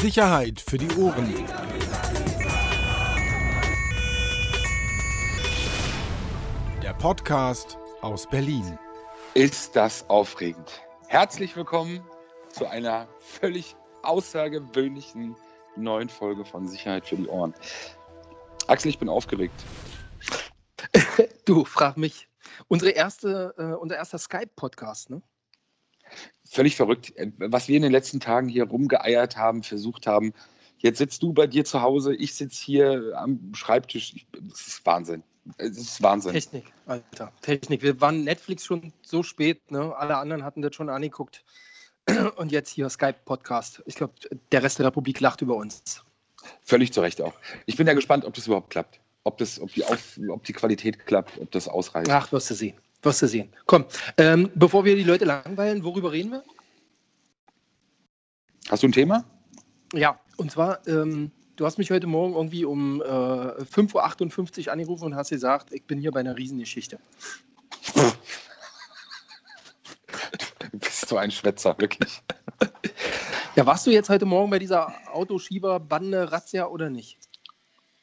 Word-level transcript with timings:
Sicherheit 0.00 0.60
für 0.60 0.78
die 0.78 0.88
Ohren. 0.96 1.34
Der 6.80 6.94
Podcast 6.94 7.76
aus 8.00 8.28
Berlin. 8.28 8.78
Ist 9.34 9.74
das 9.74 10.08
aufregend. 10.08 10.82
Herzlich 11.08 11.56
willkommen 11.56 12.00
zu 12.52 12.66
einer 12.66 13.08
völlig 13.18 13.74
außergewöhnlichen 14.02 15.34
neuen 15.74 16.08
Folge 16.08 16.44
von 16.44 16.68
Sicherheit 16.68 17.04
für 17.04 17.16
die 17.16 17.26
Ohren. 17.26 17.52
Axel, 18.68 18.90
ich 18.90 18.98
bin 19.00 19.08
aufgeregt. 19.08 19.64
Du, 21.44 21.64
frag 21.64 21.96
mich. 21.96 22.28
Unsere 22.68 22.92
erste, 22.92 23.52
äh, 23.58 23.74
unser 23.74 23.96
erster 23.96 24.18
Skype-Podcast, 24.18 25.10
ne? 25.10 25.22
Völlig 26.48 26.76
verrückt. 26.76 27.16
Äh, 27.16 27.30
was 27.38 27.68
wir 27.68 27.76
in 27.76 27.82
den 27.82 27.92
letzten 27.92 28.20
Tagen 28.20 28.48
hier 28.48 28.64
rumgeeiert 28.64 29.36
haben, 29.36 29.62
versucht 29.62 30.06
haben. 30.06 30.32
Jetzt 30.78 30.98
sitzt 30.98 31.22
du 31.22 31.32
bei 31.32 31.46
dir 31.46 31.64
zu 31.64 31.82
Hause, 31.82 32.14
ich 32.14 32.34
sitze 32.34 32.64
hier 32.64 33.12
am 33.16 33.52
Schreibtisch. 33.52 34.26
Es 34.52 34.68
ist 34.68 34.86
Wahnsinn. 34.86 35.22
Es 35.56 35.76
ist 35.76 36.02
Wahnsinn. 36.02 36.32
Technik, 36.32 36.64
Alter. 36.86 37.32
Technik. 37.42 37.82
Wir 37.82 38.00
waren 38.00 38.22
Netflix 38.22 38.64
schon 38.64 38.92
so 39.02 39.22
spät, 39.22 39.70
ne? 39.70 39.94
Alle 39.96 40.16
anderen 40.18 40.44
hatten 40.44 40.62
das 40.62 40.74
schon 40.74 40.88
angeguckt. 40.88 41.44
Und 42.36 42.52
jetzt 42.52 42.70
hier 42.70 42.88
Skype-Podcast. 42.88 43.82
Ich 43.86 43.96
glaube, 43.96 44.14
der 44.52 44.62
Rest 44.62 44.78
der 44.78 44.86
Republik 44.86 45.20
lacht 45.20 45.42
über 45.42 45.56
uns. 45.56 46.04
Völlig 46.62 46.92
zu 46.92 47.00
Recht 47.00 47.20
auch. 47.20 47.34
Ich 47.66 47.76
bin 47.76 47.86
ja 47.86 47.94
gespannt, 47.94 48.24
ob 48.24 48.34
das 48.34 48.46
überhaupt 48.46 48.70
klappt. 48.70 49.00
Ob, 49.24 49.36
das, 49.38 49.60
ob, 49.60 49.72
die, 49.72 49.84
Auf, 49.84 50.18
ob 50.28 50.44
die 50.44 50.52
Qualität 50.52 51.04
klappt, 51.06 51.38
ob 51.38 51.50
das 51.50 51.68
ausreicht. 51.68 52.08
Ach, 52.10 52.30
wirst 52.32 52.50
du 52.50 52.54
sehen. 52.54 52.76
Wirst 53.02 53.22
du 53.22 53.28
sehen. 53.28 53.52
Komm, 53.66 53.84
ähm, 54.16 54.50
bevor 54.54 54.84
wir 54.84 54.96
die 54.96 55.04
Leute 55.04 55.24
langweilen, 55.24 55.84
worüber 55.84 56.10
reden 56.10 56.32
wir? 56.32 56.42
Hast 58.68 58.82
du 58.82 58.88
ein 58.88 58.92
Thema? 58.92 59.24
Ja, 59.94 60.18
und 60.36 60.50
zwar, 60.50 60.86
ähm, 60.86 61.30
du 61.56 61.64
hast 61.64 61.78
mich 61.78 61.90
heute 61.90 62.06
Morgen 62.06 62.34
irgendwie 62.34 62.64
um 62.64 63.00
äh, 63.00 63.04
5.58 63.04 64.66
Uhr 64.66 64.72
angerufen 64.72 65.04
und 65.04 65.16
hast 65.16 65.30
gesagt, 65.30 65.72
ich 65.72 65.84
bin 65.84 66.00
hier 66.00 66.10
bei 66.10 66.20
einer 66.20 66.36
Riesengeschichte. 66.36 66.98
Du 70.70 70.78
bist 70.78 71.08
so 71.08 71.16
ein 71.16 71.30
Schwätzer, 71.30 71.74
wirklich. 71.78 72.22
Ja, 73.56 73.66
warst 73.66 73.84
du 73.86 73.90
jetzt 73.90 74.08
heute 74.08 74.24
Morgen 74.24 74.50
bei 74.50 74.60
dieser 74.60 74.94
Autoschieberbande 75.12 76.30
Razzia 76.30 76.66
oder 76.66 76.90
nicht? 76.90 77.18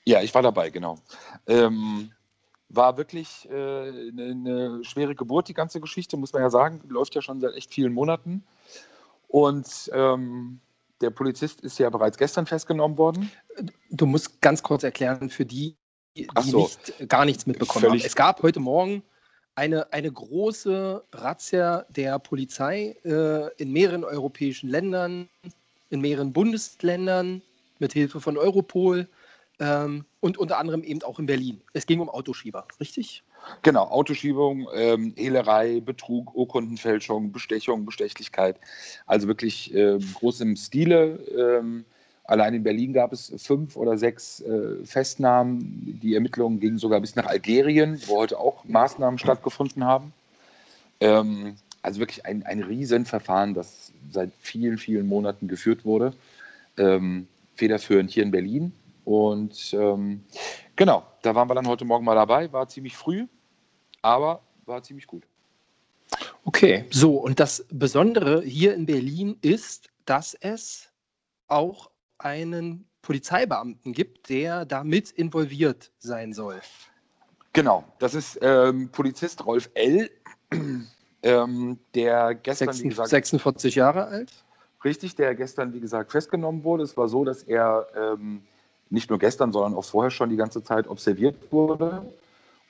Ja, 0.03 0.21
ich 0.21 0.33
war 0.35 0.41
dabei, 0.41 0.69
genau. 0.69 0.99
Ähm, 1.47 2.11
war 2.69 2.97
wirklich 2.97 3.47
äh, 3.49 3.53
eine, 3.53 4.23
eine 4.23 4.83
schwere 4.83 5.15
Geburt, 5.15 5.47
die 5.47 5.53
ganze 5.53 5.79
Geschichte, 5.79 6.17
muss 6.17 6.33
man 6.33 6.41
ja 6.41 6.49
sagen. 6.49 6.81
Läuft 6.87 7.15
ja 7.15 7.21
schon 7.21 7.39
seit 7.39 7.53
echt 7.55 7.73
vielen 7.73 7.93
Monaten. 7.93 8.43
Und 9.27 9.89
ähm, 9.93 10.59
der 11.01 11.09
Polizist 11.09 11.61
ist 11.61 11.77
ja 11.77 11.89
bereits 11.89 12.17
gestern 12.17 12.45
festgenommen 12.45 12.97
worden. 12.97 13.31
Du 13.91 14.05
musst 14.05 14.41
ganz 14.41 14.63
kurz 14.63 14.83
erklären 14.83 15.29
für 15.29 15.45
die, 15.45 15.75
die 16.15 16.27
so. 16.43 16.59
nicht, 16.59 17.09
gar 17.09 17.25
nichts 17.25 17.45
mitbekommen 17.45 17.85
Völlig- 17.85 18.03
haben. 18.03 18.07
Es 18.07 18.15
gab 18.15 18.41
heute 18.41 18.59
Morgen 18.59 19.03
eine, 19.55 19.91
eine 19.93 20.11
große 20.11 21.03
Razzia 21.13 21.85
der 21.89 22.19
Polizei 22.19 22.95
äh, 23.03 23.53
in 23.61 23.71
mehreren 23.71 24.03
europäischen 24.03 24.69
Ländern, 24.69 25.29
in 25.89 26.01
mehreren 26.01 26.33
Bundesländern 26.33 27.41
mit 27.79 27.93
Hilfe 27.93 28.21
von 28.21 28.37
Europol 28.37 29.07
ähm, 29.59 30.05
und 30.19 30.37
unter 30.37 30.57
anderem 30.57 30.83
eben 30.83 31.01
auch 31.03 31.19
in 31.19 31.25
Berlin. 31.25 31.61
Es 31.73 31.85
ging 31.85 31.99
um 31.99 32.09
Autoschieber, 32.09 32.67
richtig? 32.79 33.23
Genau, 33.61 33.83
Autoschiebung, 33.83 34.67
ähm, 34.73 35.13
Hehlerei, 35.15 35.79
Betrug, 35.79 36.35
Urkundenfälschung, 36.35 37.31
Bestechung, 37.31 37.85
Bestechlichkeit. 37.85 38.59
Also 39.05 39.27
wirklich 39.27 39.73
ähm, 39.73 39.99
groß 40.15 40.41
im 40.41 40.55
Stile. 40.55 41.19
Ähm, 41.37 41.85
allein 42.23 42.55
in 42.55 42.63
Berlin 42.63 42.93
gab 42.93 43.13
es 43.13 43.31
fünf 43.37 43.75
oder 43.75 43.97
sechs 43.97 44.41
äh, 44.41 44.83
Festnahmen. 44.83 45.99
Die 46.01 46.15
Ermittlungen 46.15 46.59
gingen 46.59 46.79
sogar 46.79 46.99
bis 47.01 47.15
nach 47.15 47.27
Algerien, 47.27 48.01
wo 48.07 48.17
heute 48.17 48.39
auch 48.39 48.63
Maßnahmen 48.65 49.19
stattgefunden 49.19 49.83
haben. 49.83 50.11
Ähm, 50.99 51.55
also 51.81 51.99
wirklich 51.99 52.25
ein, 52.25 52.43
ein 52.43 52.63
Riesenverfahren, 52.63 53.53
das 53.53 53.91
seit 54.11 54.31
vielen, 54.39 54.79
vielen 54.79 55.07
Monaten 55.07 55.47
geführt 55.47 55.85
wurde. 55.85 56.13
Ähm, 56.77 57.27
federführend 57.55 58.09
hier 58.09 58.23
in 58.23 58.31
Berlin. 58.31 58.73
Und 59.05 59.73
ähm, 59.73 60.25
genau, 60.75 61.05
da 61.21 61.33
waren 61.35 61.49
wir 61.49 61.55
dann 61.55 61.67
heute 61.67 61.85
Morgen 61.85 62.03
mal 62.03 62.15
dabei. 62.15 62.51
War 62.51 62.67
ziemlich 62.67 62.97
früh, 62.97 63.27
aber 64.01 64.41
war 64.65 64.83
ziemlich 64.83 65.07
gut. 65.07 65.23
Okay, 66.43 66.85
so 66.91 67.15
und 67.17 67.39
das 67.39 67.65
Besondere 67.69 68.41
hier 68.41 68.73
in 68.73 68.85
Berlin 68.85 69.37
ist, 69.41 69.89
dass 70.05 70.33
es 70.35 70.89
auch 71.47 71.89
einen 72.17 72.85
Polizeibeamten 73.01 73.93
gibt, 73.93 74.29
der 74.29 74.65
damit 74.65 75.11
involviert 75.11 75.91
sein 75.99 76.33
soll. 76.33 76.61
Genau, 77.53 77.83
das 77.99 78.15
ist 78.15 78.39
ähm, 78.41 78.89
Polizist 78.91 79.45
Rolf 79.45 79.69
L., 79.75 80.09
ähm, 81.23 81.79
der 81.93 82.35
gestern, 82.35 82.77
wie 82.79 82.89
gesagt, 82.89 83.09
46 83.09 83.75
Jahre 83.75 84.05
alt. 84.05 84.31
richtig, 84.83 85.15
der 85.15 85.35
gestern, 85.35 85.73
wie 85.73 85.79
gesagt, 85.79 86.11
festgenommen 86.11 86.63
wurde. 86.63 86.83
Es 86.83 86.97
war 86.97 87.07
so, 87.07 87.23
dass 87.23 87.43
er 87.43 87.87
ähm, 87.95 88.43
nicht 88.89 89.09
nur 89.09 89.19
gestern, 89.19 89.51
sondern 89.51 89.73
auch 89.73 89.85
vorher 89.85 90.11
schon 90.11 90.29
die 90.29 90.35
ganze 90.35 90.63
Zeit 90.63 90.87
observiert 90.87 91.51
wurde 91.51 92.05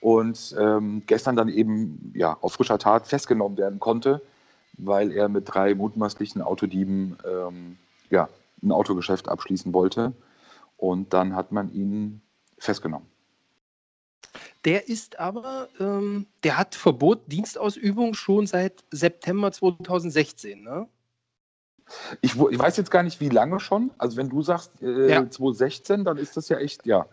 und 0.02 0.56
ähm, 0.60 1.04
gestern 1.08 1.36
dann 1.36 1.50
eben 1.50 2.14
ja, 2.16 2.38
auf 2.42 2.54
frischer 2.54 2.78
Tat 2.78 3.08
festgenommen 3.08 3.58
werden 3.58 3.80
konnte, 3.80 4.22
weil 4.78 5.12
er 5.12 5.30
mit 5.30 5.46
drei 5.48 5.74
mutmaßlichen 5.74 6.42
Autodieben 6.42 7.18
ähm, 7.26 7.78
ja, 8.10 8.30
ein 8.62 8.72
Autogeschäft 8.72 9.30
abschließen 9.30 9.74
wollte. 9.74 10.14
Und 10.78 11.14
dann 11.14 11.36
hat 11.36 11.52
man 11.52 11.74
ihn 11.74 12.22
festgenommen. 12.58 13.08
Der 14.66 14.90
ist 14.90 15.20
aber, 15.20 15.70
ähm, 15.80 16.26
der 16.44 16.58
hat 16.58 16.76
Verbot 16.76 17.32
Dienstausübung 17.32 18.14
schon 18.14 18.48
seit 18.48 18.84
September 18.92 19.52
2016. 19.52 20.64
Ne? 20.64 20.88
Ich, 22.22 22.36
ich 22.36 22.60
weiß 22.60 22.78
jetzt 22.78 22.92
gar 22.92 23.04
nicht, 23.04 23.20
wie 23.20 23.30
lange 23.30 23.60
schon. 23.60 23.92
Also 23.98 24.18
wenn 24.18 24.30
du 24.30 24.42
sagst 24.42 24.72
äh, 24.82 25.12
Ja. 25.12 25.30
2016, 25.30 26.04
dann 26.04 26.18
ist 26.18 26.36
das 26.38 26.50
ja 26.50 26.58
echt, 26.58 26.86
ja. 26.86 27.06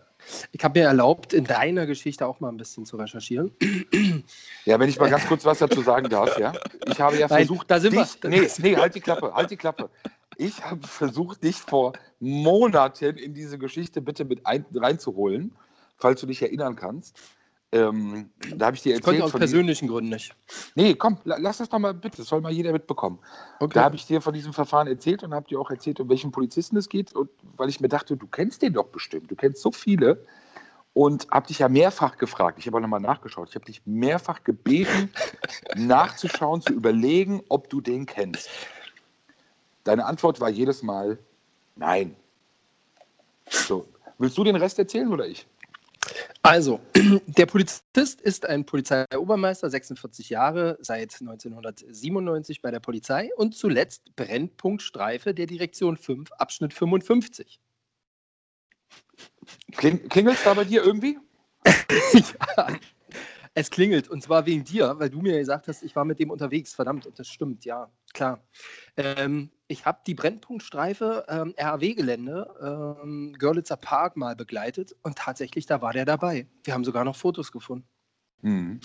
Ich 0.51 0.63
habe 0.63 0.79
mir 0.79 0.85
erlaubt, 0.85 1.33
in 1.33 1.43
deiner 1.43 1.85
Geschichte 1.85 2.25
auch 2.25 2.39
mal 2.39 2.49
ein 2.49 2.57
bisschen 2.57 2.85
zu 2.85 2.97
recherchieren. 2.97 3.51
Ja, 4.65 4.79
wenn 4.79 4.87
ich 4.87 4.97
mal 4.97 5.09
ganz 5.09 5.25
kurz 5.27 5.43
was 5.43 5.59
dazu 5.59 5.81
sagen 5.81 6.07
darf, 6.09 6.37
ja. 6.39 6.53
Ich 6.87 7.01
habe 7.01 7.17
ja 7.17 7.27
Nein, 7.27 7.45
versucht, 7.45 7.69
da 7.69 7.81
sind 7.81 7.93
wir. 7.93 8.03
dich, 8.03 8.17
nee, 8.23 8.47
nee, 8.59 8.77
halt 8.77 8.95
die 8.95 9.01
Klappe, 9.01 9.33
halt 9.33 9.51
die 9.51 9.57
Klappe. 9.57 9.89
Ich 10.37 10.63
habe 10.63 10.87
versucht, 10.87 11.43
dich 11.43 11.57
vor 11.57 11.91
Monaten 12.21 13.17
in 13.17 13.33
diese 13.33 13.57
Geschichte 13.57 14.01
bitte 14.01 14.23
mit 14.23 14.45
ein, 14.45 14.65
reinzuholen, 14.73 15.53
falls 15.97 16.21
du 16.21 16.27
dich 16.27 16.41
erinnern 16.41 16.77
kannst. 16.77 17.19
Ähm, 17.73 18.29
da 18.55 18.67
habe 18.67 18.75
ich 18.75 18.83
dir 18.83 18.95
Ich 18.95 19.01
konnte 19.01 19.15
erzählt 19.17 19.23
aus 19.23 19.31
von 19.31 19.39
persönlichen 19.39 19.87
Gründen 19.87 20.11
nicht. 20.11 20.35
Nee, 20.75 20.93
komm, 20.93 21.17
la- 21.23 21.37
lass 21.39 21.57
das 21.57 21.69
doch 21.69 21.79
mal 21.79 21.95
bitte, 21.95 22.17
das 22.17 22.27
soll 22.27 22.39
mal 22.39 22.51
jeder 22.51 22.71
mitbekommen. 22.71 23.17
Okay. 23.59 23.73
Da 23.73 23.83
habe 23.85 23.95
ich 23.95 24.05
dir 24.05 24.21
von 24.21 24.35
diesem 24.35 24.53
Verfahren 24.53 24.85
erzählt 24.85 25.23
und 25.23 25.33
habe 25.33 25.47
dir 25.47 25.59
auch 25.59 25.71
erzählt, 25.71 25.99
um 25.99 26.07
welchen 26.07 26.31
Polizisten 26.31 26.77
es 26.77 26.87
geht. 26.87 27.13
Und 27.13 27.31
weil 27.57 27.69
ich 27.69 27.79
mir 27.79 27.89
dachte, 27.89 28.15
du 28.15 28.27
kennst 28.27 28.61
den 28.61 28.73
doch 28.73 28.89
bestimmt, 28.89 29.31
du 29.31 29.35
kennst 29.35 29.59
so 29.61 29.71
viele. 29.71 30.23
Und 30.93 31.27
habe 31.31 31.47
dich 31.47 31.57
ja 31.57 31.67
mehrfach 31.67 32.17
gefragt, 32.19 32.59
ich 32.59 32.67
habe 32.67 32.77
auch 32.77 32.81
nochmal 32.81 32.99
nachgeschaut, 32.99 33.49
ich 33.49 33.55
habe 33.55 33.65
dich 33.65 33.81
mehrfach 33.85 34.43
gebeten, 34.43 35.09
nachzuschauen, 35.75 36.61
zu 36.61 36.73
überlegen, 36.73 37.41
ob 37.49 37.71
du 37.71 37.81
den 37.81 38.05
kennst. 38.05 38.47
Deine 39.83 40.05
Antwort 40.05 40.39
war 40.39 40.49
jedes 40.49 40.83
Mal 40.83 41.17
nein. 41.75 42.15
So, 43.49 43.87
willst 44.19 44.37
du 44.37 44.43
den 44.43 44.55
Rest 44.55 44.77
erzählen 44.77 45.11
oder 45.11 45.25
ich? 45.25 45.47
Also, 46.45 46.81
der 47.27 47.45
Polizist 47.45 48.19
ist 48.19 48.45
ein 48.45 48.65
Polizeiobermeister, 48.65 49.69
46 49.69 50.29
Jahre, 50.29 50.77
seit 50.81 51.13
1997 51.21 52.61
bei 52.61 52.69
der 52.69 52.81
Polizei 52.81 53.29
und 53.37 53.55
zuletzt 53.55 54.13
Brennpunktstreife 54.17 55.33
der 55.33 55.45
Direktion 55.45 55.95
5, 55.95 56.33
Abschnitt 56.33 56.73
55. 56.73 57.61
Kling, 59.71 60.09
Klingelt 60.09 60.37
es 60.37 60.43
da 60.43 60.53
bei 60.53 60.65
dir 60.65 60.83
irgendwie? 60.83 61.17
ja, 62.57 62.67
es 63.55 63.69
klingelt 63.69 64.09
und 64.09 64.23
zwar 64.23 64.45
wegen 64.45 64.63
dir, 64.63 64.95
weil 64.97 65.09
du 65.09 65.21
mir 65.21 65.37
gesagt 65.37 65.67
hast, 65.67 65.83
ich 65.83 65.95
war 65.95 66.05
mit 66.05 66.19
dem 66.19 66.31
unterwegs. 66.31 66.73
Verdammt, 66.73 67.05
und 67.05 67.19
das 67.19 67.27
stimmt, 67.27 67.65
ja, 67.65 67.89
klar. 68.13 68.43
Ähm, 68.97 69.51
ich 69.67 69.85
habe 69.85 69.99
die 70.07 70.15
Brennpunktstreife 70.15 71.25
ähm, 71.27 71.53
RAW-Gelände, 71.57 72.97
ähm, 73.01 73.35
Görlitzer 73.37 73.77
Park 73.77 74.17
mal 74.17 74.35
begleitet 74.35 74.95
und 75.03 75.17
tatsächlich, 75.17 75.65
da 75.65 75.81
war 75.81 75.93
der 75.93 76.05
dabei. 76.05 76.47
Wir 76.63 76.73
haben 76.73 76.83
sogar 76.83 77.03
noch 77.03 77.15
Fotos 77.15 77.51
gefunden. 77.51 77.87
Hm. 78.41 78.79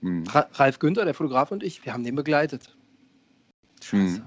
Hm. 0.00 0.24
Ra 0.28 0.48
Ralf 0.52 0.78
Günther, 0.78 1.04
der 1.04 1.14
Fotograf 1.14 1.50
und 1.50 1.62
ich, 1.62 1.84
wir 1.84 1.92
haben 1.92 2.04
den 2.04 2.14
begleitet. 2.14 2.76
Scheiße. 3.82 4.16
Hm. 4.16 4.26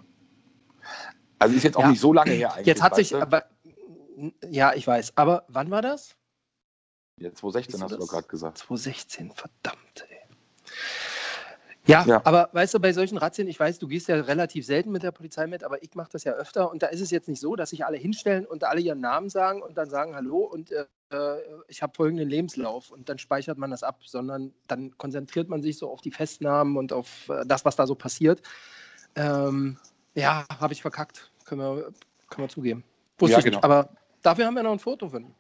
Also 1.40 1.56
ist 1.56 1.64
jetzt 1.64 1.78
auch 1.78 1.82
Ja. 1.82 1.90
nicht 1.90 2.00
so 2.00 2.14
lange 2.14 2.32
her 2.32 2.54
eigentlich. 2.54 2.68
Jetzt 2.68 2.82
hat 2.82 2.96
sich, 2.96 3.16
aber, 3.16 3.46
ja, 4.50 4.74
ich 4.74 4.88
weiß, 4.88 5.18
aber 5.18 5.46
wann 5.50 5.70
war 5.70 5.82
das? 5.82 6.17
Ja, 7.20 7.34
2016 7.34 7.74
Weißt 7.74 7.82
du 7.82 7.84
hast 7.84 7.92
du 7.92 7.98
doch 7.98 8.12
gerade 8.12 8.28
gesagt. 8.28 8.58
2016, 8.60 9.32
verdammt, 9.32 10.08
ey. 10.10 10.18
Ja, 11.88 12.04
ja, 12.06 12.22
aber 12.26 12.50
weißt 12.52 12.74
du, 12.74 12.80
bei 12.80 12.92
solchen 12.92 13.18
Razzien, 13.18 13.48
ich 13.48 13.58
weiß, 13.58 13.80
du 13.80 13.88
gehst 13.88 14.10
ja 14.10 14.16
relativ 14.18 14.66
selten 14.66 14.92
mit 14.92 15.04
der 15.04 15.12
Polizei 15.12 15.48
mit, 15.48 15.64
aber 15.64 15.82
ich 15.82 15.96
mache 15.96 16.10
das 16.12 16.26
ja 16.26 16.34
öfter 16.34 16.70
und 16.70 16.84
da 16.84 16.88
ist 16.88 17.00
es 17.00 17.12
jetzt 17.12 17.30
nicht 17.30 17.40
so, 17.40 17.56
dass 17.56 17.70
sich 17.70 17.86
alle 17.86 17.96
hinstellen 17.98 18.46
und 18.46 18.66
alle 18.66 18.82
ihren 18.82 19.00
Namen 19.00 19.30
sagen 19.30 19.62
und 19.62 19.78
dann 19.78 19.90
sagen 19.90 20.14
Hallo 20.14 20.40
und 20.40 20.72
äh, 20.72 20.86
ich 21.70 21.82
habe 21.82 21.94
folgenden 21.96 22.28
Lebenslauf 22.28 22.92
und 22.92 23.08
dann 23.08 23.18
speichert 23.18 23.58
man 23.58 23.72
das 23.72 23.84
ab, 23.84 24.02
sondern 24.06 24.54
dann 24.68 24.98
konzentriert 24.98 25.48
man 25.48 25.62
sich 25.62 25.78
so 25.78 25.90
auf 25.90 26.02
die 26.02 26.12
Festnahmen 26.12 26.76
und 26.76 26.92
auf 26.92 27.30
äh, 27.30 27.46
das, 27.46 27.64
was 27.64 27.78
da 27.78 27.88
so 27.88 27.96
passiert. 27.96 28.42
Ähm, 29.16 29.78
ja, 30.14 30.46
habe 30.60 30.74
ich 30.74 30.82
verkackt, 30.82 31.32
können 31.46 31.62
wir, 31.62 31.94
können 32.30 32.48
wir 32.48 32.50
zugeben. 32.50 32.84
Wusste 33.18 33.38
ja, 33.38 33.42
genau. 33.42 33.58
Nicht, 33.58 33.64
aber 33.64 33.90
dafür 34.22 34.46
haben 34.46 34.56
wir 34.56 34.64
noch 34.64 34.74
ein 34.74 34.80
Foto 34.80 35.08
von 35.08 35.24
ihm. 35.24 35.36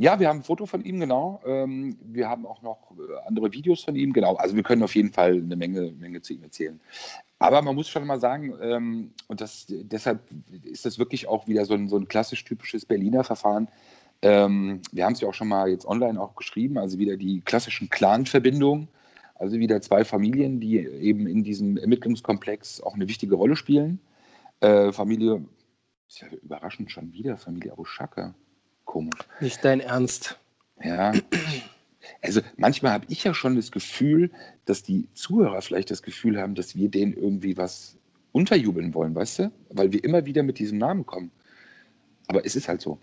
Ja, 0.00 0.20
wir 0.20 0.28
haben 0.28 0.38
ein 0.38 0.44
Foto 0.44 0.64
von 0.64 0.84
ihm, 0.84 1.00
genau. 1.00 1.40
Ähm, 1.44 1.98
wir 2.00 2.28
haben 2.28 2.46
auch 2.46 2.62
noch 2.62 2.92
äh, 2.92 3.26
andere 3.26 3.52
Videos 3.52 3.82
von 3.82 3.96
ihm, 3.96 4.12
genau. 4.12 4.36
Also 4.36 4.54
wir 4.54 4.62
können 4.62 4.84
auf 4.84 4.94
jeden 4.94 5.12
Fall 5.12 5.32
eine 5.32 5.56
Menge, 5.56 5.90
Menge 5.90 6.22
zu 6.22 6.34
ihm 6.34 6.44
erzählen. 6.44 6.80
Aber 7.40 7.62
man 7.62 7.74
muss 7.74 7.88
schon 7.88 8.06
mal 8.06 8.20
sagen, 8.20 8.54
ähm, 8.62 9.12
und 9.26 9.40
das, 9.40 9.66
deshalb 9.68 10.20
ist 10.62 10.86
das 10.86 11.00
wirklich 11.00 11.26
auch 11.26 11.48
wieder 11.48 11.64
so 11.64 11.74
ein, 11.74 11.88
so 11.88 11.96
ein 11.96 12.06
klassisch 12.06 12.44
typisches 12.44 12.86
Berliner 12.86 13.24
Verfahren. 13.24 13.66
Ähm, 14.22 14.82
wir 14.92 15.04
haben 15.04 15.14
es 15.14 15.20
ja 15.20 15.28
auch 15.28 15.34
schon 15.34 15.48
mal 15.48 15.68
jetzt 15.68 15.84
online 15.84 16.20
auch 16.20 16.36
geschrieben, 16.36 16.78
also 16.78 16.98
wieder 16.98 17.16
die 17.16 17.40
klassischen 17.40 17.90
Clan-Verbindungen. 17.90 18.86
Also 19.34 19.58
wieder 19.58 19.80
zwei 19.80 20.04
Familien, 20.04 20.60
die 20.60 20.78
eben 20.78 21.26
in 21.26 21.42
diesem 21.42 21.76
Ermittlungskomplex 21.76 22.82
auch 22.82 22.94
eine 22.94 23.08
wichtige 23.08 23.34
Rolle 23.34 23.56
spielen. 23.56 24.00
Äh, 24.60 24.92
Familie, 24.92 25.44
ist 26.08 26.20
ja 26.20 26.28
überraschend 26.28 26.90
schon 26.92 27.12
wieder, 27.12 27.36
Familie 27.36 27.72
Abushaka. 27.72 28.34
Komisch. 28.88 29.18
Nicht 29.40 29.62
dein 29.66 29.80
Ernst. 29.80 30.38
Ja. 30.82 31.12
Also 32.22 32.40
manchmal 32.56 32.92
habe 32.92 33.04
ich 33.10 33.22
ja 33.22 33.34
schon 33.34 33.54
das 33.54 33.70
Gefühl, 33.70 34.30
dass 34.64 34.82
die 34.82 35.08
Zuhörer 35.12 35.60
vielleicht 35.60 35.90
das 35.90 36.02
Gefühl 36.02 36.40
haben, 36.40 36.54
dass 36.54 36.74
wir 36.74 36.88
denen 36.88 37.12
irgendwie 37.12 37.58
was 37.58 37.98
unterjubeln 38.32 38.94
wollen, 38.94 39.14
weißt 39.14 39.40
du? 39.40 39.52
Weil 39.68 39.92
wir 39.92 40.02
immer 40.02 40.24
wieder 40.24 40.42
mit 40.42 40.58
diesem 40.58 40.78
Namen 40.78 41.04
kommen. 41.04 41.30
Aber 42.28 42.46
es 42.46 42.56
ist 42.56 42.66
halt 42.66 42.80
so. 42.80 42.98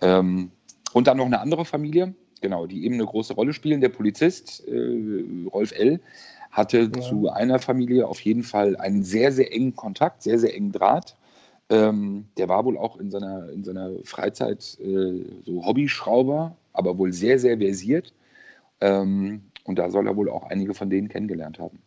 Ähm, 0.00 0.52
und 0.92 1.08
dann 1.08 1.16
noch 1.16 1.26
eine 1.26 1.40
andere 1.40 1.64
Familie, 1.64 2.14
genau, 2.40 2.68
die 2.68 2.84
eben 2.84 2.94
eine 2.94 3.06
große 3.06 3.34
Rolle 3.34 3.52
spielen. 3.52 3.80
Der 3.80 3.88
Polizist, 3.88 4.62
äh, 4.68 5.24
Rolf 5.52 5.72
L., 5.72 6.00
hatte 6.52 6.92
ja. 6.94 7.00
zu 7.00 7.28
einer 7.30 7.58
Familie 7.58 8.06
auf 8.06 8.20
jeden 8.20 8.44
Fall 8.44 8.76
einen 8.76 9.02
sehr, 9.02 9.32
sehr 9.32 9.52
engen 9.52 9.74
Kontakt, 9.74 10.22
sehr, 10.22 10.38
sehr 10.38 10.54
engen 10.54 10.70
Draht. 10.70 11.16
Ähm, 11.70 12.26
der 12.36 12.48
war 12.48 12.64
wohl 12.64 12.76
auch 12.76 12.98
in 12.98 13.10
seiner, 13.10 13.48
in 13.50 13.64
seiner 13.64 13.92
Freizeit 14.04 14.78
äh, 14.80 15.24
so 15.44 15.64
Hobbyschrauber, 15.64 16.56
aber 16.72 16.98
wohl 16.98 17.12
sehr, 17.12 17.38
sehr 17.38 17.58
versiert. 17.58 18.12
Ähm, 18.80 19.42
und 19.64 19.78
da 19.78 19.90
soll 19.90 20.06
er 20.06 20.16
wohl 20.16 20.28
auch 20.28 20.44
einige 20.44 20.74
von 20.74 20.90
denen 20.90 21.08
kennengelernt 21.08 21.58
haben. 21.58 21.78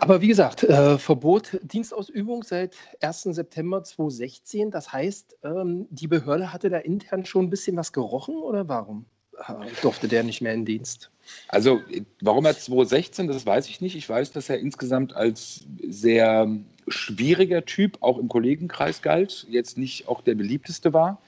Aber 0.00 0.20
wie 0.20 0.28
gesagt, 0.28 0.64
äh, 0.64 0.98
Verbot 0.98 1.58
Dienstausübung 1.62 2.42
seit 2.42 2.76
1. 3.00 3.22
September 3.22 3.82
2016. 3.82 4.70
Das 4.70 4.92
heißt, 4.92 5.36
ähm, 5.44 5.86
die 5.90 6.06
Behörde 6.06 6.52
hatte 6.52 6.70
da 6.70 6.78
intern 6.78 7.24
schon 7.24 7.46
ein 7.46 7.50
bisschen 7.50 7.76
was 7.76 7.92
gerochen 7.92 8.36
oder 8.36 8.68
warum 8.68 9.04
äh, 9.48 9.52
durfte 9.82 10.08
der 10.08 10.22
nicht 10.22 10.40
mehr 10.40 10.54
in 10.54 10.64
Dienst? 10.64 11.10
Also, 11.48 11.80
warum 12.20 12.44
er 12.46 12.56
2016, 12.56 13.28
das 13.28 13.46
weiß 13.46 13.68
ich 13.68 13.80
nicht. 13.80 13.96
Ich 13.96 14.08
weiß, 14.08 14.32
dass 14.32 14.48
er 14.48 14.58
insgesamt 14.58 15.14
als 15.14 15.66
sehr 15.88 16.48
schwieriger 16.88 17.64
Typ 17.64 17.98
auch 18.00 18.18
im 18.18 18.28
Kollegenkreis 18.28 19.02
galt, 19.02 19.46
jetzt 19.48 19.78
nicht 19.78 20.08
auch 20.08 20.20
der 20.20 20.34
beliebteste 20.34 20.92
war, 20.92 21.20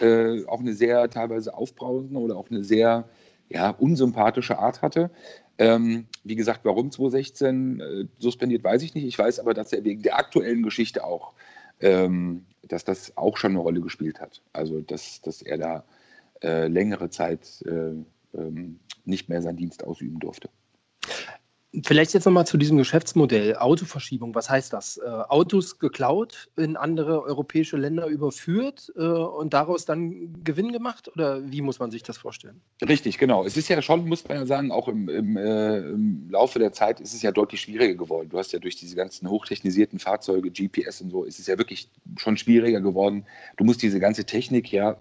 äh, 0.00 0.44
auch 0.46 0.60
eine 0.60 0.74
sehr 0.74 1.08
teilweise 1.10 1.54
aufbrausende 1.54 2.18
oder 2.18 2.36
auch 2.36 2.50
eine 2.50 2.64
sehr 2.64 3.08
ja, 3.48 3.70
unsympathische 3.70 4.58
Art 4.58 4.82
hatte. 4.82 5.10
Ähm, 5.58 6.06
wie 6.24 6.36
gesagt, 6.36 6.60
warum 6.64 6.90
2016 6.90 7.80
äh, 7.80 8.04
suspendiert, 8.18 8.64
weiß 8.64 8.82
ich 8.82 8.94
nicht. 8.94 9.04
Ich 9.04 9.18
weiß 9.18 9.40
aber, 9.40 9.52
dass 9.52 9.72
er 9.72 9.84
wegen 9.84 10.02
der 10.02 10.18
aktuellen 10.18 10.62
Geschichte 10.62 11.04
auch, 11.04 11.32
ähm, 11.80 12.46
dass 12.66 12.84
das 12.84 13.16
auch 13.16 13.36
schon 13.36 13.50
eine 13.50 13.60
Rolle 13.60 13.80
gespielt 13.80 14.20
hat. 14.20 14.40
Also, 14.52 14.80
dass, 14.80 15.20
dass 15.20 15.42
er 15.42 15.58
da 15.58 15.84
äh, 16.42 16.68
längere 16.68 17.10
Zeit 17.10 17.62
äh, 17.66 17.92
ähm, 18.34 18.78
nicht 19.04 19.28
mehr 19.28 19.42
seinen 19.42 19.56
Dienst 19.56 19.84
ausüben 19.84 20.18
durfte. 20.18 20.48
Vielleicht 21.84 22.14
jetzt 22.14 22.24
nochmal 22.24 22.46
zu 22.46 22.56
diesem 22.56 22.78
Geschäftsmodell, 22.78 23.54
Autoverschiebung. 23.56 24.34
Was 24.34 24.50
heißt 24.50 24.72
das? 24.72 24.96
Äh, 24.96 25.08
Autos 25.08 25.78
geklaut, 25.78 26.48
in 26.56 26.76
andere 26.76 27.22
europäische 27.22 27.76
Länder 27.76 28.06
überführt 28.06 28.92
äh, 28.96 29.02
und 29.02 29.54
daraus 29.54 29.84
dann 29.84 30.42
Gewinn 30.42 30.72
gemacht? 30.72 31.08
Oder 31.14 31.48
wie 31.48 31.62
muss 31.62 31.78
man 31.78 31.92
sich 31.92 32.02
das 32.02 32.18
vorstellen? 32.18 32.60
Richtig, 32.82 33.18
genau. 33.18 33.44
Es 33.44 33.56
ist 33.56 33.68
ja 33.68 33.80
schon, 33.82 34.08
muss 34.08 34.26
man 34.26 34.38
ja 34.38 34.46
sagen, 34.46 34.72
auch 34.72 34.88
im, 34.88 35.08
im, 35.08 35.36
äh, 35.36 35.78
im 35.78 36.28
Laufe 36.30 36.58
der 36.58 36.72
Zeit 36.72 36.98
ist 36.98 37.14
es 37.14 37.22
ja 37.22 37.30
deutlich 37.30 37.60
schwieriger 37.60 37.94
geworden. 37.94 38.28
Du 38.30 38.38
hast 38.38 38.52
ja 38.52 38.58
durch 38.58 38.74
diese 38.74 38.96
ganzen 38.96 39.30
hochtechnisierten 39.30 40.00
Fahrzeuge, 40.00 40.50
GPS 40.50 41.02
und 41.02 41.10
so, 41.10 41.22
ist 41.22 41.38
es 41.38 41.46
ja 41.46 41.56
wirklich 41.56 41.88
schon 42.16 42.36
schwieriger 42.36 42.80
geworden. 42.80 43.26
Du 43.56 43.64
musst 43.64 43.80
diese 43.82 44.00
ganze 44.00 44.24
Technik 44.24 44.72
ja 44.72 44.96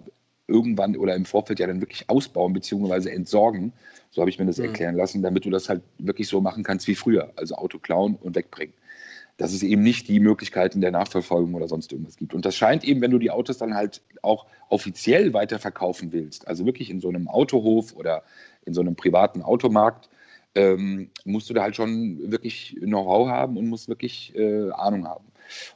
irgendwann 0.50 0.98
oder 0.98 1.16
im 1.16 1.26
Vorfeld 1.26 1.60
ja 1.60 1.68
dann 1.68 1.82
wirklich 1.82 2.10
ausbauen 2.10 2.54
bzw. 2.54 3.10
entsorgen. 3.10 3.74
So 4.12 4.22
habe 4.22 4.30
ich 4.30 4.40
mir 4.40 4.46
das 4.46 4.58
mhm. 4.58 4.66
erklären 4.66 4.96
lassen, 4.96 5.22
damit 5.22 5.46
du 5.46 5.50
das 5.50 5.70
halt 5.70 5.82
wirklich 5.98 6.28
so 6.28 6.42
machen 6.42 6.64
kannst 6.64 6.88
wie 6.88 6.96
früher. 6.96 7.32
Also 7.36 7.56
Auto 7.56 7.80
klauen 7.80 8.16
und 8.16 8.36
wegbringen. 8.36 8.74
Dass 9.38 9.54
es 9.54 9.64
eben 9.64 9.84
nicht 9.84 10.08
die 10.10 10.20
Möglichkeiten 10.20 10.82
der 10.82 10.92
Nachverfolgung 10.92 11.54
oder 11.54 11.68
sonst 11.68 11.92
irgendwas 11.92 12.18
gibt. 12.18 12.34
Und 12.34 12.46
das 12.46 12.56
scheint 12.56 12.84
eben, 12.84 13.02
wenn 13.02 13.12
du 13.12 13.20
die 13.20 13.32
Autos 13.32 13.58
dann 13.58 13.74
halt 13.74 14.02
auch 14.22 14.48
offiziell 14.68 15.34
weiterverkaufen 15.34 16.12
willst, 16.12 16.48
also 16.48 16.66
wirklich 16.66 16.90
in 16.90 17.00
so 17.00 17.08
einem 17.08 17.28
Autohof 17.30 17.96
oder 17.96 18.24
in 18.66 18.74
so 18.74 18.82
einem 18.82 18.96
privaten 18.96 19.42
Automarkt, 19.42 20.10
ähm, 20.56 21.10
musst 21.26 21.50
du 21.50 21.54
da 21.54 21.62
halt 21.62 21.76
schon 21.76 22.32
wirklich 22.32 22.76
Know-how 22.82 23.30
haben 23.30 23.56
und 23.58 23.68
musst 23.68 23.88
wirklich 23.88 24.36
äh, 24.36 24.72
Ahnung 24.72 25.08
haben. 25.08 25.26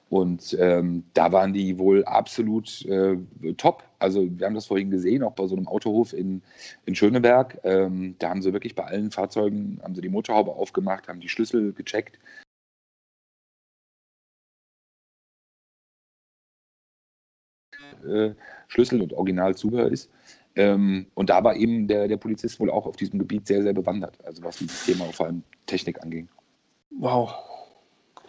Und 0.09 0.55
ähm, 0.59 1.03
da 1.13 1.31
waren 1.31 1.53
die 1.53 1.79
wohl 1.79 2.03
absolut 2.05 2.85
äh, 2.85 3.17
top. 3.57 3.83
Also 3.99 4.27
wir 4.37 4.45
haben 4.45 4.55
das 4.55 4.67
vorhin 4.67 4.91
gesehen, 4.91 5.23
auch 5.23 5.33
bei 5.33 5.47
so 5.47 5.55
einem 5.55 5.67
Autohof 5.67 6.13
in, 6.13 6.41
in 6.85 6.95
Schöneberg. 6.95 7.59
Ähm, 7.63 8.15
da 8.19 8.29
haben 8.29 8.41
sie 8.41 8.53
wirklich 8.53 8.75
bei 8.75 8.85
allen 8.85 9.11
Fahrzeugen, 9.11 9.79
haben 9.83 9.95
sie 9.95 10.01
die 10.01 10.09
Motorhaube 10.09 10.51
aufgemacht, 10.51 11.07
haben 11.07 11.19
die 11.21 11.29
Schlüssel 11.29 11.73
gecheckt. 11.73 12.19
Äh, 18.05 18.33
Schlüssel 18.67 19.01
und 19.01 19.13
Originalzubehör 19.13 19.91
ist. 19.91 20.09
Ähm, 20.55 21.07
und 21.15 21.29
da 21.29 21.43
war 21.43 21.55
eben 21.55 21.87
der, 21.87 22.07
der 22.07 22.17
Polizist 22.17 22.59
wohl 22.59 22.69
auch 22.69 22.85
auf 22.85 22.95
diesem 22.95 23.19
Gebiet 23.19 23.47
sehr, 23.47 23.63
sehr 23.63 23.73
bewandert, 23.73 24.23
also 24.23 24.43
was 24.43 24.57
dieses 24.57 24.85
Thema 24.85 25.05
vor 25.05 25.27
allem 25.27 25.43
Technik 25.65 26.01
anging. 26.03 26.27
Wow, 26.91 27.33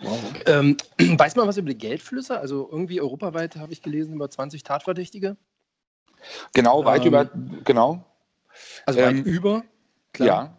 Wow. 0.05 0.19
Ähm, 0.47 0.77
weiß 1.19 1.37
man 1.37 1.49
was 1.49 1.57
über 1.57 1.69
die 1.69 1.79
Geldflüsse? 1.79 2.39
Also 2.39 2.69
irgendwie 2.71 3.01
europaweit 3.01 3.57
habe 3.57 3.73
ich 3.73 3.83
gelesen 3.83 4.15
über 4.15 4.29
20 4.29 4.63
Tatverdächtige. 4.63 5.37
Genau, 6.55 6.85
weit 6.85 7.03
ähm, 7.03 7.09
über, 7.09 7.31
genau. 7.65 8.05
Also 8.87 9.01
weit 9.01 9.17
ähm, 9.17 9.25
über, 9.25 9.65
klar. 10.13 10.27
Ja. 10.27 10.59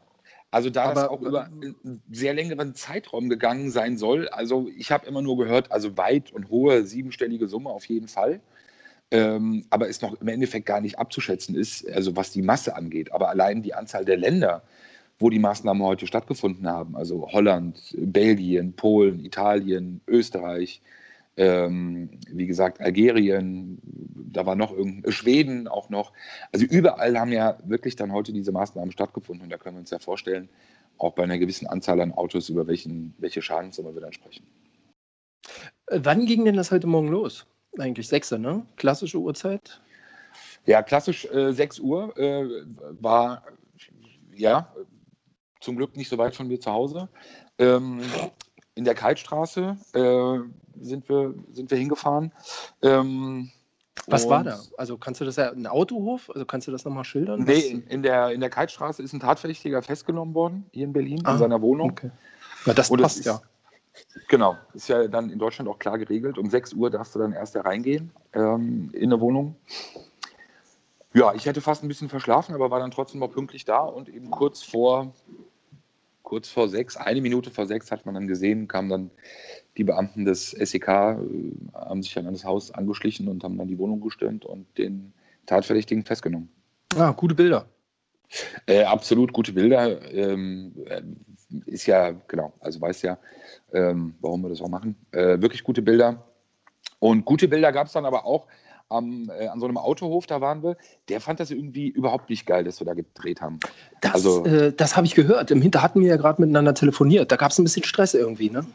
Also 0.51 0.69
da 0.69 0.85
Aber, 0.85 0.93
das 0.93 1.09
auch 1.09 1.21
über 1.21 1.45
einen 1.45 2.01
sehr 2.09 2.33
längeren 2.33 2.75
Zeitraum 2.75 3.27
gegangen 3.27 3.71
sein 3.71 3.97
soll. 3.97 4.29
Also 4.29 4.69
ich 4.77 4.89
habe 4.89 5.05
immer 5.05 5.21
nur 5.21 5.37
gehört, 5.37 5.71
also 5.71 5.97
weit 5.97 6.31
und 6.31 6.49
hohe 6.49 6.85
siebenstellige 6.85 7.47
Summe 7.47 7.71
auf 7.71 7.85
jeden 7.85 8.07
Fall. 8.07 8.39
Ähm, 9.11 9.65
aber 9.69 9.89
es 9.89 10.01
noch 10.01 10.19
im 10.21 10.27
Endeffekt 10.29 10.65
gar 10.65 10.81
nicht 10.81 10.97
abzuschätzen 10.97 11.55
ist, 11.55 11.87
also 11.89 12.15
was 12.15 12.31
die 12.31 12.41
Masse 12.41 12.75
angeht. 12.75 13.11
Aber 13.11 13.29
allein 13.29 13.63
die 13.63 13.73
Anzahl 13.73 14.05
der 14.05 14.17
Länder, 14.17 14.63
wo 15.19 15.29
die 15.29 15.39
Maßnahmen 15.39 15.81
heute 15.84 16.07
stattgefunden 16.07 16.67
haben. 16.67 16.95
Also 16.95 17.31
Holland, 17.31 17.95
Belgien, 17.98 18.74
Polen, 18.74 19.24
Italien, 19.24 20.01
Österreich, 20.07 20.81
ähm, 21.38 22.10
wie 22.29 22.48
gesagt, 22.48 22.81
Algerien, 22.81 23.79
da 24.31 24.45
war 24.45 24.55
noch 24.55 24.72
irgendein, 24.72 25.12
Schweden 25.12 25.67
auch 25.67 25.89
noch. 25.89 26.13
Also 26.51 26.65
überall 26.65 27.17
haben 27.17 27.31
ja 27.31 27.57
wirklich 27.65 27.95
dann 27.95 28.13
heute 28.13 28.31
diese 28.31 28.51
Maßnahmen 28.51 28.91
stattgefunden 28.91 29.43
und 29.43 29.50
da 29.50 29.57
können 29.57 29.75
wir 29.75 29.81
uns 29.81 29.89
ja 29.89 30.00
vorstellen, 30.00 30.50
auch 30.98 31.13
bei 31.13 31.24
einer 31.24 31.38
gewissen 31.38 31.67
Anzahl 31.67 32.00
an 32.00 32.13
Autos, 32.13 32.50
über 32.50 32.67
welchen, 32.67 33.13
welche 33.17 33.41
Schadenssumme 33.41 33.93
wir 33.93 34.01
dann 34.01 34.13
sprechen. 34.13 34.45
Äh, 35.88 36.00
wann 36.03 36.25
ging 36.25 36.45
denn 36.45 36.55
das 36.55 36.72
heute 36.72 36.88
Morgen 36.88 37.10
los? 37.10 37.45
Eigentlich 37.77 38.07
6 38.07 38.34
Uhr, 38.34 38.38
ne? 38.38 38.65
Klassische 38.77 39.17
Uhrzeit? 39.17 39.81
Ja, 40.65 40.81
klassisch 40.81 41.25
äh, 41.25 41.51
6 41.51 41.79
Uhr 41.79 42.17
äh, 42.17 42.45
war, 43.01 43.43
ja, 44.34 44.74
zum 45.65 45.75
Glück 45.75 45.98
nicht 45.98 46.10
so 46.10 46.17
weit 46.17 46.36
von 46.36 46.48
mir 46.48 46.60
zu 46.60 46.72
Hause. 46.72 47.10
Ähm, 47.57 48.01
in 48.75 48.86
der 48.86 48.95
Kaltstraße 48.95 49.77
äh, 49.93 50.39
sind, 50.79 51.10
wir, 51.10 51.34
sind 51.51 51.72
wir 51.72 51.77
hingefahren. 51.77 52.31
Ähm, 52.81 53.51
was 54.07 54.29
war 54.29 54.43
da? 54.43 54.60
Also 54.77 54.98
kannst 54.98 55.22
du 55.22 55.25
das 55.25 55.38
ja, 55.38 55.51
ein 55.51 55.65
Autohof? 55.67 56.29
Also 56.29 56.45
kannst 56.45 56.67
du 56.67 56.72
das 56.72 56.86
nochmal 56.86 57.05
schildern? 57.05 57.43
Nee, 57.43 57.60
in, 57.60 57.88
in, 57.88 58.03
der, 58.03 58.31
in 58.31 58.39
der 58.39 58.50
Kaltstraße 58.50 59.01
ist 59.01 59.13
ein 59.13 59.19
Tatverdächtiger 59.19 59.81
festgenommen 59.81 60.36
worden, 60.36 60.65
hier 60.72 60.86
in 60.86 60.93
Berlin, 60.93 61.22
ah, 61.24 61.34
in 61.34 61.39
seiner 61.39 61.62
Wohnung. 61.62 61.91
Okay. 61.91 62.12
Ja, 62.65 62.74
das 62.74 62.89
Und 62.89 63.01
passt 63.01 63.19
ist, 63.19 63.25
ja. 63.25 63.41
Genau, 64.27 64.57
ist 64.74 64.89
ja 64.89 65.07
dann 65.07 65.29
in 65.29 65.39
Deutschland 65.39 65.69
auch 65.69 65.79
klar 65.79 65.98
geregelt. 65.98 66.38
Um 66.38 66.50
6 66.50 66.74
Uhr 66.74 66.89
darfst 66.89 67.15
du 67.15 67.19
dann 67.19 67.31
erst 67.31 67.55
da 67.55 67.62
reingehen 67.62 68.12
ähm, 68.34 68.89
in 68.93 69.12
eine 69.12 69.22
Wohnung. 69.22 69.55
Ja, 71.13 71.34
ich 71.34 71.45
hätte 71.45 71.62
fast 71.62 71.81
ein 71.81 71.88
bisschen 71.88 72.10
verschlafen, 72.10 72.53
aber 72.53 72.69
war 72.69 72.79
dann 72.79 72.91
trotzdem 72.91 73.22
mal 73.22 73.29
pünktlich 73.29 73.63
da 73.63 73.79
und 73.79 74.10
eben 74.10 74.29
kurz 74.29 74.62
vor 74.62 75.13
kurz 76.25 76.50
vor 76.50 76.67
sechs, 76.67 76.98
eine 76.98 77.22
Minute 77.22 77.50
vor 77.50 77.65
sechs 77.65 77.89
hat 77.91 78.05
man 78.05 78.15
dann 78.15 78.27
gesehen, 78.27 78.67
kamen 78.67 78.89
dann 78.89 79.12
die 79.77 79.86
Beamten 79.86 80.25
des 80.25 80.51
SEK, 80.51 80.88
äh, 80.88 81.15
haben 81.74 82.03
sich 82.03 82.13
dann 82.13 82.27
an 82.27 82.34
das 82.34 82.44
Haus 82.44 82.72
angeschlichen 82.72 83.29
und 83.29 83.44
haben 83.44 83.58
dann 83.58 83.70
die 83.70 83.77
Wohnung 83.77 84.01
gestürmt 84.01 84.44
und 84.44 84.65
den 84.77 85.13
Tatverdächtigen 85.46 86.03
festgenommen. 86.03 86.50
Ah, 86.98 87.12
gute 87.12 87.36
Bilder. 87.36 87.67
Äh, 88.65 88.84
absolut 88.84 89.32
gute 89.32 89.53
Bilder. 89.53 90.12
Ähm, 90.12 90.74
äh, 90.88 91.01
ist 91.67 91.86
ja, 91.86 92.12
genau, 92.27 92.53
also 92.60 92.82
weiß 92.82 93.03
ja, 93.03 93.17
ähm, 93.72 94.15
warum 94.20 94.41
wir 94.41 94.50
das 94.50 94.62
auch 94.62 94.67
machen. 94.67 94.96
Äh, 95.12 95.39
wirklich 95.41 95.63
gute 95.63 95.82
Bilder. 95.82 96.25
Und 97.00 97.25
gute 97.25 97.48
Bilder 97.48 97.72
gab 97.72 97.88
es 97.88 97.94
dann 97.94 98.05
aber 98.05 98.25
auch 98.25 98.48
am, 98.89 99.29
äh, 99.29 99.47
an 99.47 99.59
so 99.59 99.65
einem 99.65 99.77
Autohof, 99.77 100.25
da 100.27 100.41
waren 100.41 100.63
wir. 100.63 100.77
Der 101.09 101.21
fand 101.21 101.39
das 101.39 101.51
irgendwie 101.51 101.87
überhaupt 101.87 102.29
nicht 102.29 102.45
geil, 102.45 102.63
dass 102.63 102.79
wir 102.79 102.85
da 102.85 102.93
gedreht 102.93 103.41
haben. 103.41 103.59
Das, 104.01 104.13
also, 104.13 104.45
äh, 104.45 104.73
das 104.73 104.95
habe 104.95 105.07
ich 105.07 105.15
gehört. 105.15 105.51
Im 105.51 105.61
Hinter 105.61 105.81
hatten 105.81 106.01
wir 106.01 106.07
ja 106.07 106.17
gerade 106.17 106.41
miteinander 106.41 106.73
telefoniert. 106.73 107.31
Da 107.31 107.35
gab 107.35 107.51
es 107.51 107.59
ein 107.59 107.63
bisschen 107.63 107.83
Stress 107.83 108.13
irgendwie, 108.13 108.49
ne? 108.49 108.65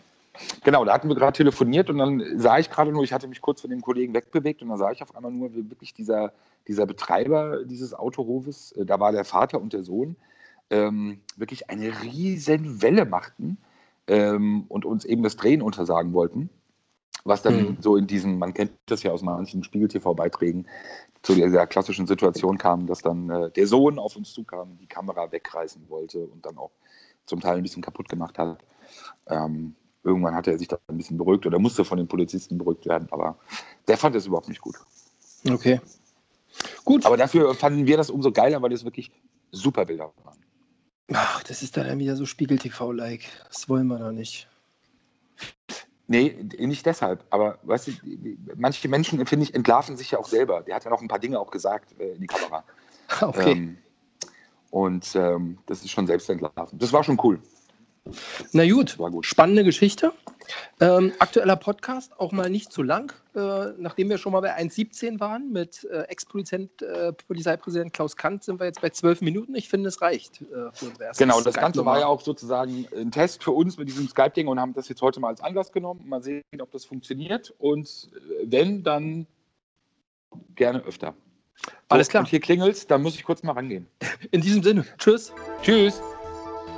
Genau, 0.65 0.85
da 0.85 0.95
hatten 0.95 1.09
wir 1.09 1.17
gerade 1.17 1.37
telefoniert 1.37 1.91
und 1.91 1.99
dann 1.99 2.23
sah 2.39 2.59
ich 2.59 2.71
gerade 2.71 2.93
nur, 2.93 3.05
ich 3.05 3.13
hatte 3.13 3.29
mich 3.29 3.41
kurz 3.41 3.61
von 3.61 3.71
dem 3.71 3.83
Kollegen 3.83 4.15
wegbewegt 4.15 4.63
und 4.63 4.69
dann 4.69 4.79
sah 4.79 4.91
ich 4.91 5.03
auf 5.03 5.15
einmal 5.15 5.33
nur, 5.33 5.53
wie 5.55 5.69
wirklich 5.71 5.93
dieser, 5.93 6.33
dieser 6.67 6.87
Betreiber 6.87 7.65
dieses 7.65 7.95
Autohofes, 7.95 8.73
äh, 8.73 8.87
da 8.87 9.01
war 9.01 9.13
der 9.13 9.25
Vater 9.25 9.61
und 9.61 9.73
der 9.73 9.83
Sohn, 9.83 10.17
ähm, 10.71 11.21
wirklich 11.37 11.69
eine 11.69 12.03
riesen 12.03 12.81
Welle 12.81 13.05
machten 13.05 13.59
ähm, 14.07 14.65
und 14.69 14.85
uns 14.85 15.05
eben 15.05 15.23
das 15.23 15.37
Drehen 15.37 15.63
untersagen 15.63 16.13
wollten. 16.13 16.49
Was 17.25 17.43
dann 17.43 17.57
mhm. 17.57 17.77
so 17.81 17.97
in 17.97 18.07
diesen, 18.07 18.39
man 18.39 18.55
kennt 18.55 18.73
das 18.87 19.03
ja 19.03 19.13
aus 19.13 19.23
manchen 19.23 19.63
Spiegel-TV-Beiträgen, 19.63 20.67
zu 21.23 21.35
dieser 21.35 21.67
klassischen 21.67 22.07
Situation 22.07 22.57
kam, 22.57 22.87
dass 22.87 23.03
dann 23.03 23.29
äh, 23.29 23.51
der 23.51 23.67
Sohn 23.67 23.99
auf 23.99 24.17
uns 24.17 24.33
zukam, 24.33 24.79
die 24.79 24.87
Kamera 24.87 25.31
wegreißen 25.31 25.89
wollte 25.89 26.27
und 26.27 26.47
dann 26.47 26.57
auch 26.57 26.71
zum 27.27 27.41
Teil 27.41 27.59
ein 27.59 27.63
bisschen 27.63 27.83
kaputt 27.83 28.09
gemacht 28.09 28.39
hat. 28.39 28.59
Ähm, 29.27 29.75
irgendwann 30.03 30.35
hatte 30.35 30.51
er 30.51 30.59
sich 30.59 30.69
da 30.69 30.79
ein 30.89 30.97
bisschen 30.97 31.19
beruhigt 31.19 31.45
oder 31.47 31.59
musste 31.59 31.85
von 31.85 31.99
den 31.99 32.09
Polizisten 32.09 32.57
beruhigt 32.57 32.87
werden, 32.87 33.07
aber 33.11 33.37
der 33.87 33.99
fand 33.99 34.17
es 34.17 34.27
überhaupt 34.27 34.49
nicht 34.49 34.63
gut. 34.63 34.77
Okay. 35.49 35.81
Gut. 36.85 37.05
Aber 37.05 37.17
dafür 37.17 37.55
fanden 37.55 37.87
wir 37.87 37.97
das 37.97 38.11
umso 38.11 38.33
geiler, 38.33 38.61
weil 38.63 38.73
es 38.73 38.85
wirklich 38.85 39.11
super 39.53 39.85
Bilder 39.85 40.13
waren. 40.25 40.39
Ach, 41.13 41.43
das 41.43 41.63
ist 41.63 41.77
dann 41.77 41.99
wieder 41.99 42.17
so 42.17 42.25
Spiegel-TV-like. 42.25 43.25
Das 43.49 43.69
wollen 43.69 43.89
wir 43.89 43.99
doch 43.99 44.13
nicht. 44.13 44.49
Nee, 46.11 46.37
nicht 46.59 46.85
deshalb. 46.87 47.25
Aber 47.31 47.61
weißt 47.63 47.87
du, 47.87 47.93
manche 48.57 48.89
Menschen, 48.89 49.25
finde 49.27 49.45
ich, 49.45 49.55
entlarven 49.55 49.97
sich 49.97 50.11
ja 50.11 50.19
auch 50.19 50.27
selber. 50.27 50.61
Der 50.63 50.75
hat 50.75 50.83
ja 50.83 50.91
noch 50.91 51.01
ein 51.01 51.07
paar 51.07 51.21
Dinge 51.21 51.39
auch 51.39 51.53
gesagt 51.53 51.95
äh, 52.01 52.15
in 52.15 52.21
die 52.21 52.27
Kamera. 52.27 52.65
Okay. 53.23 53.53
Ähm, 53.53 53.77
und 54.71 55.17
ähm, 55.17 55.59
das 55.67 55.81
ist 55.81 55.91
schon 55.91 56.07
selbst 56.07 56.31
entlarven. 56.31 56.79
Das 56.79 56.93
war 56.93 57.03
schon 57.03 57.19
cool. 57.25 57.41
Na 58.53 58.69
gut, 58.69 58.97
gut. 58.97 59.27
spannende 59.27 59.65
Geschichte. 59.65 60.13
Ähm, 60.81 61.13
aktueller 61.19 61.57
Podcast, 61.57 62.19
auch 62.19 62.33
mal 62.33 62.51
nicht 62.51 62.73
zu 62.73 62.83
lang, 62.83 63.13
äh, 63.35 63.69
nachdem 63.79 64.09
wir 64.09 64.19
schon 64.19 64.33
mal 64.33 64.41
bei 64.41 64.57
1,17 64.57 65.21
waren 65.21 65.53
mit 65.53 65.85
äh, 65.85 66.03
Ex-Polizeipräsident 66.09 67.87
äh, 67.87 67.91
Klaus 67.91 68.17
Kant, 68.17 68.43
sind 68.43 68.59
wir 68.59 68.67
jetzt 68.67 68.81
bei 68.81 68.91
12 68.91 69.21
Minuten. 69.21 69.55
Ich 69.55 69.69
finde, 69.69 69.89
es 69.89 70.01
reicht 70.03 70.43
äh, 70.43 70.71
Genau, 71.19 71.41
das 71.41 71.55
Ganze 71.55 71.85
war 71.85 72.01
ja 72.01 72.07
auch 72.07 72.21
sozusagen 72.21 72.87
ein 72.97 73.13
Test 73.13 73.45
für 73.45 73.53
uns 73.53 73.79
mit 73.79 73.89
diesem 73.89 74.09
Skype-Ding 74.09 74.49
und 74.49 74.59
haben 74.59 74.73
das 74.75 74.89
jetzt 74.89 75.03
heute 75.03 75.21
mal 75.21 75.29
als 75.29 75.41
Anlass 75.41 75.71
genommen. 75.71 76.03
Mal 76.09 76.23
sehen, 76.23 76.43
ob 76.61 76.71
das 76.73 76.85
funktioniert 76.85 77.55
und 77.59 78.11
äh, 78.15 78.47
wenn, 78.47 78.83
dann 78.83 79.27
gerne 80.57 80.83
öfter. 80.85 81.15
So, 81.57 81.71
Alles 81.89 82.09
klar. 82.09 82.23
Und 82.23 82.29
hier 82.29 82.41
klingelt 82.41 82.91
dann 82.91 83.03
muss 83.03 83.15
ich 83.15 83.25
kurz 83.25 83.43
mal 83.43 83.53
rangehen. 83.53 83.87
In 84.31 84.41
diesem 84.41 84.63
Sinne, 84.63 84.85
tschüss. 84.99 85.33
Tschüss. 85.63 86.01